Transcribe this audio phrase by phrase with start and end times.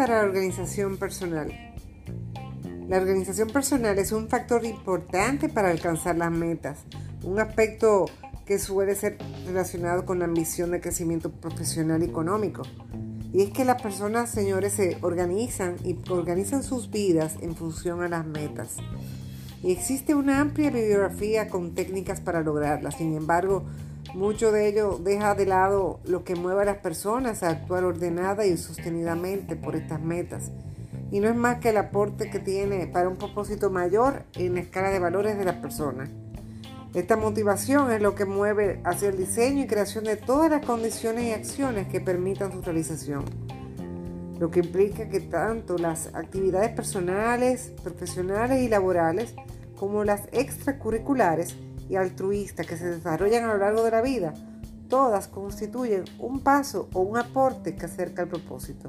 [0.00, 1.52] para la organización personal?
[2.88, 6.78] La organización personal es un factor importante para alcanzar las metas,
[7.22, 8.06] un aspecto
[8.46, 12.62] que suele ser relacionado con la ambición de crecimiento profesional y económico.
[13.34, 18.08] Y es que las personas, señores, se organizan y organizan sus vidas en función a
[18.08, 18.78] las metas.
[19.62, 22.96] Y existe una amplia bibliografía con técnicas para lograrlas.
[22.96, 23.66] Sin embargo,
[24.14, 28.44] mucho de ello deja de lado lo que mueve a las personas a actuar ordenada
[28.44, 30.50] y sostenidamente por estas metas.
[31.12, 34.60] Y no es más que el aporte que tiene para un propósito mayor en la
[34.60, 36.08] escala de valores de la persona.
[36.92, 41.24] Esta motivación es lo que mueve hacia el diseño y creación de todas las condiciones
[41.24, 43.24] y acciones que permitan su realización.
[44.40, 49.34] Lo que implica que tanto las actividades personales, profesionales y laborales,
[49.76, 51.54] como las extracurriculares
[51.90, 54.32] y altruistas que se desarrollan a lo largo de la vida,
[54.88, 58.88] todas constituyen un paso o un aporte que acerca al propósito.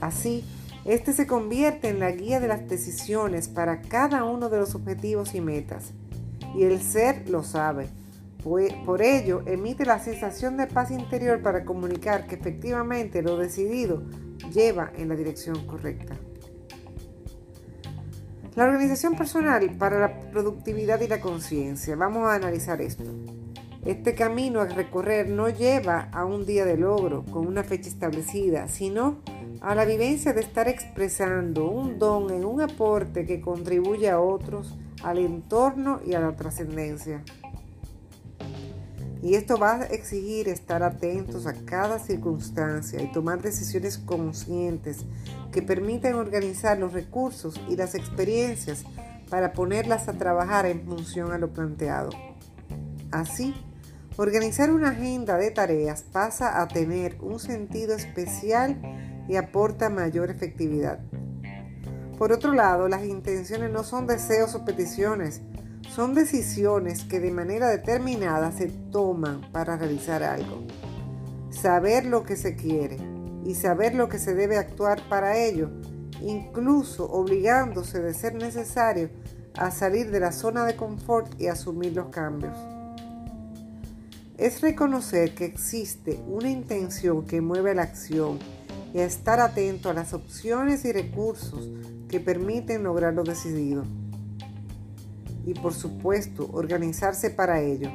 [0.00, 0.44] Así,
[0.84, 5.34] este se convierte en la guía de las decisiones para cada uno de los objetivos
[5.34, 5.92] y metas
[6.54, 7.88] y el ser lo sabe.
[8.44, 14.04] Por ello, emite la sensación de paz interior para comunicar que efectivamente lo decidido
[14.52, 16.14] lleva en la dirección correcta.
[18.56, 21.94] La organización personal para la productividad y la conciencia.
[21.94, 23.04] Vamos a analizar esto.
[23.84, 28.66] Este camino a recorrer no lleva a un día de logro con una fecha establecida,
[28.68, 29.18] sino
[29.60, 34.74] a la vivencia de estar expresando un don en un aporte que contribuye a otros
[35.02, 37.22] al entorno y a la trascendencia.
[39.22, 45.04] Y esto va a exigir estar atentos a cada circunstancia y tomar decisiones conscientes
[45.56, 48.84] que permitan organizar los recursos y las experiencias
[49.30, 52.10] para ponerlas a trabajar en función a lo planteado.
[53.10, 53.54] Así,
[54.18, 58.78] organizar una agenda de tareas pasa a tener un sentido especial
[59.30, 60.98] y aporta mayor efectividad.
[62.18, 65.40] Por otro lado, las intenciones no son deseos o peticiones,
[65.88, 70.66] son decisiones que de manera determinada se toman para realizar algo.
[71.48, 73.15] Saber lo que se quiere
[73.46, 75.70] y saber lo que se debe actuar para ello,
[76.20, 79.08] incluso obligándose de ser necesario
[79.54, 82.56] a salir de la zona de confort y asumir los cambios.
[84.36, 88.38] Es reconocer que existe una intención que mueve la acción
[88.92, 91.70] y estar atento a las opciones y recursos
[92.08, 93.84] que permiten lograr lo decidido.
[95.46, 97.90] Y por supuesto, organizarse para ello,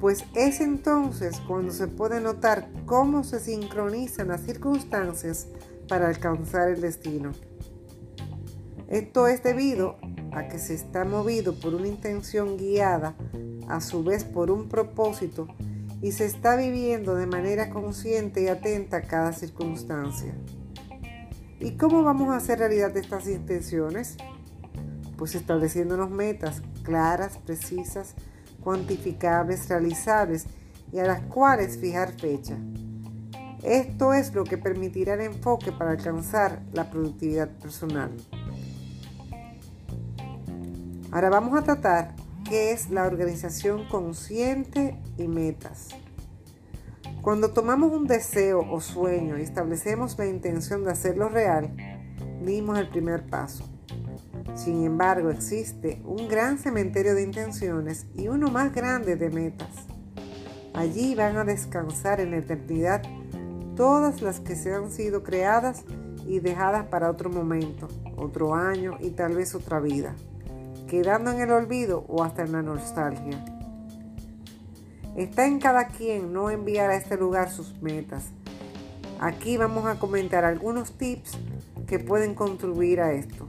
[0.00, 5.48] pues es entonces cuando se puede notar cómo se sincronizan las circunstancias
[5.88, 7.32] para alcanzar el destino.
[8.88, 9.96] Esto es debido
[10.32, 13.16] a que se está movido por una intención guiada,
[13.68, 15.48] a su vez por un propósito,
[16.02, 20.34] y se está viviendo de manera consciente y atenta a cada circunstancia.
[21.58, 24.18] ¿Y cómo vamos a hacer realidad estas intenciones?
[25.16, 28.14] Pues estableciéndonos metas claras, precisas,
[28.66, 30.46] cuantificables, realizables
[30.90, 32.56] y a las cuales fijar fecha.
[33.62, 38.10] Esto es lo que permitirá el enfoque para alcanzar la productividad personal.
[41.12, 42.16] Ahora vamos a tratar
[42.50, 45.90] qué es la organización consciente y metas.
[47.22, 51.70] Cuando tomamos un deseo o sueño y establecemos la intención de hacerlo real,
[52.44, 53.75] dimos el primer paso.
[54.56, 59.68] Sin embargo, existe un gran cementerio de intenciones y uno más grande de metas.
[60.72, 63.02] Allí van a descansar en la eternidad
[63.76, 65.84] todas las que se han sido creadas
[66.26, 70.14] y dejadas para otro momento, otro año y tal vez otra vida,
[70.88, 73.44] quedando en el olvido o hasta en la nostalgia.
[75.16, 78.30] Está en cada quien no enviar a este lugar sus metas.
[79.20, 81.38] Aquí vamos a comentar algunos tips
[81.86, 83.48] que pueden contribuir a esto.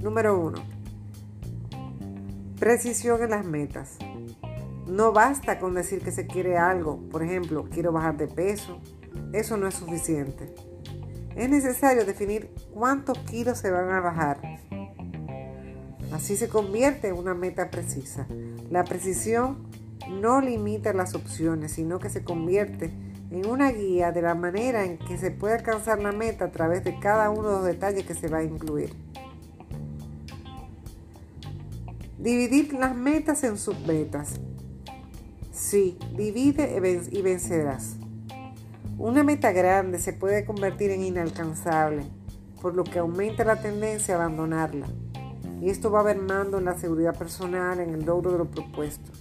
[0.00, 0.58] Número 1.
[2.60, 3.96] Precisión en las metas.
[4.86, 8.80] No basta con decir que se quiere algo, por ejemplo, quiero bajar de peso.
[9.32, 10.54] Eso no es suficiente.
[11.34, 14.40] Es necesario definir cuántos kilos se van a bajar.
[16.12, 18.28] Así se convierte en una meta precisa.
[18.70, 19.66] La precisión
[20.08, 22.92] no limita las opciones, sino que se convierte
[23.32, 26.84] en una guía de la manera en que se puede alcanzar la meta a través
[26.84, 28.94] de cada uno de los detalles que se va a incluir.
[32.18, 34.40] Dividir las metas en submetas.
[35.52, 36.76] Sí, divide
[37.10, 37.96] y vencerás.
[38.98, 42.04] Una meta grande se puede convertir en inalcanzable,
[42.60, 44.86] por lo que aumenta la tendencia a abandonarla.
[45.60, 49.12] Y esto va mermando en la seguridad personal, en el logro de lo propuesto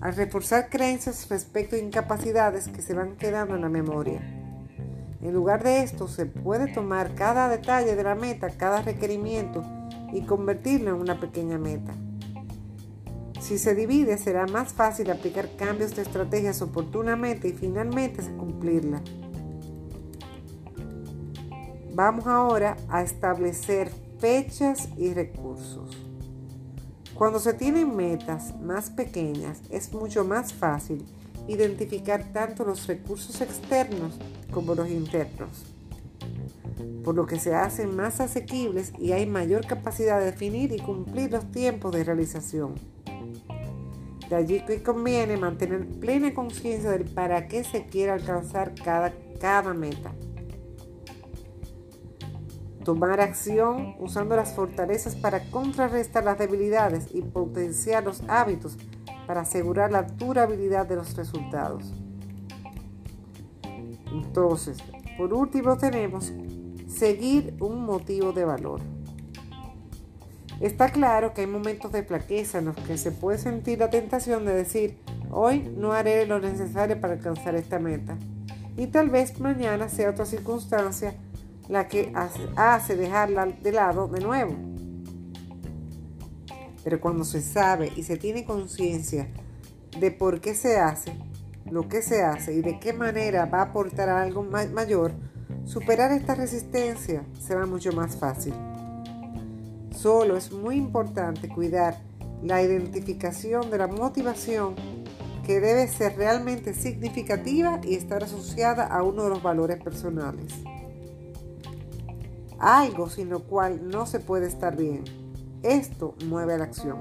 [0.00, 4.20] al reforzar creencias respecto a incapacidades que se van quedando en la memoria.
[5.20, 9.62] En lugar de esto, se puede tomar cada detalle de la meta, cada requerimiento
[10.12, 11.94] y convertirlo en una pequeña meta.
[13.40, 19.02] Si se divide, será más fácil aplicar cambios de estrategias oportunamente y finalmente cumplirla.
[21.94, 25.96] Vamos ahora a establecer fechas y recursos.
[27.14, 31.04] Cuando se tienen metas más pequeñas, es mucho más fácil
[31.48, 34.14] identificar tanto los recursos externos
[34.52, 35.64] como los internos,
[37.04, 41.32] por lo que se hacen más asequibles y hay mayor capacidad de definir y cumplir
[41.32, 42.74] los tiempos de realización.
[44.28, 49.74] De allí que conviene mantener plena conciencia del para qué se quiere alcanzar cada, cada
[49.74, 50.12] meta.
[52.84, 58.78] Tomar acción usando las fortalezas para contrarrestar las debilidades y potenciar los hábitos
[59.26, 61.92] para asegurar la durabilidad de los resultados.
[64.12, 64.78] Entonces,
[65.16, 66.32] por último tenemos
[66.90, 68.80] seguir un motivo de valor.
[70.60, 74.44] Está claro que hay momentos de flaqueza en los que se puede sentir la tentación
[74.44, 74.98] de decir,
[75.30, 78.18] hoy no haré lo necesario para alcanzar esta meta.
[78.76, 81.14] Y tal vez mañana sea otra circunstancia
[81.68, 82.12] la que
[82.56, 84.54] hace dejarla de lado de nuevo.
[86.84, 89.28] Pero cuando se sabe y se tiene conciencia
[89.98, 91.12] de por qué se hace,
[91.70, 95.12] lo que se hace y de qué manera va a aportar algo mayor,
[95.70, 98.52] superar esta resistencia será mucho más fácil.
[99.94, 101.96] Solo es muy importante cuidar
[102.42, 104.74] la identificación de la motivación
[105.46, 110.52] que debe ser realmente significativa y estar asociada a uno de los valores personales.
[112.58, 115.04] Algo sin lo cual no se puede estar bien.
[115.62, 116.98] Esto mueve a la acción.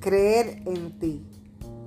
[0.00, 1.24] Creer en ti.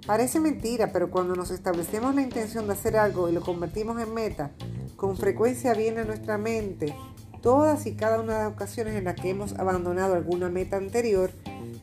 [0.07, 4.13] Parece mentira, pero cuando nos establecemos la intención de hacer algo y lo convertimos en
[4.13, 4.51] meta,
[4.95, 6.95] con frecuencia viene a nuestra mente
[7.41, 11.29] todas y cada una de las ocasiones en las que hemos abandonado alguna meta anterior,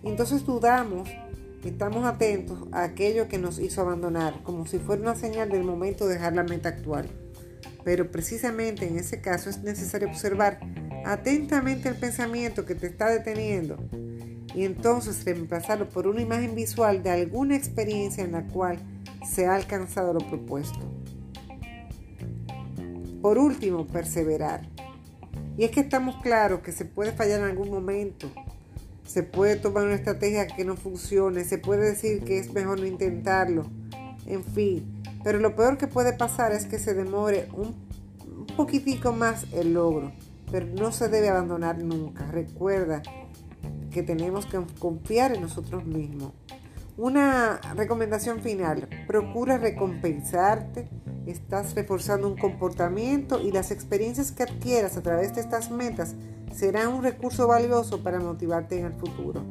[0.03, 1.09] entonces dudamos
[1.69, 6.07] estamos atentos a aquello que nos hizo abandonar, como si fuera una señal del momento
[6.07, 7.09] de dejar la meta actual.
[7.85, 10.61] Pero precisamente en ese caso es necesario observar
[11.05, 13.77] atentamente el pensamiento que te está deteniendo
[14.55, 18.79] y entonces reemplazarlo por una imagen visual de alguna experiencia en la cual
[19.27, 20.92] se ha alcanzado lo propuesto.
[23.23, 24.69] Por último, perseverar.
[25.57, 28.29] Y es que estamos claros que se puede fallar en algún momento.
[29.07, 31.45] Se puede tomar una estrategia que no funcione.
[31.45, 33.65] Se puede decir que es mejor no intentarlo.
[34.27, 35.03] En fin.
[35.23, 37.77] Pero lo peor que puede pasar es que se demore un,
[38.57, 40.13] poquitico más el logro.
[40.51, 42.27] Pero no se debe abandonar nunca.
[42.27, 43.03] Recuerda
[43.93, 46.33] que tenemos que confiar en nosotros mismos.
[46.97, 48.89] Una recomendación final.
[49.07, 50.89] Procura recompensarte
[51.27, 56.15] estás reforzando un comportamiento y las experiencias que adquieras a través de estas metas
[56.55, 59.43] serán un recurso valioso para motivarte en el futuro.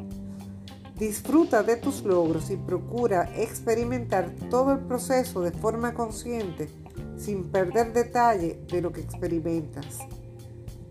[0.97, 6.69] Disfruta de tus logros y procura experimentar todo el proceso de forma consciente
[7.17, 9.99] sin perder detalle de lo que experimentas.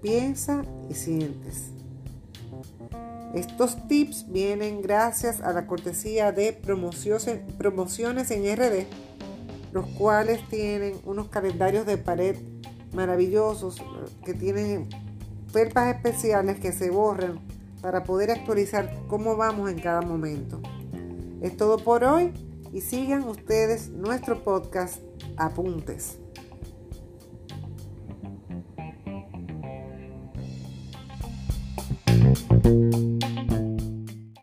[0.02, 1.70] Piensa y sientes.
[3.34, 8.86] Estos tips vienen gracias a la cortesía de promociones en RD
[9.72, 12.36] los cuales tienen unos calendarios de pared
[12.92, 13.82] maravillosos
[14.24, 14.88] que tienen
[15.52, 17.40] felpas especiales que se borran
[17.80, 20.60] para poder actualizar cómo vamos en cada momento.
[21.40, 22.32] Es todo por hoy
[22.72, 25.00] y sigan ustedes nuestro podcast
[25.36, 26.18] Apuntes.